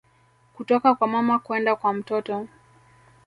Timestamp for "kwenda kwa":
1.39-1.93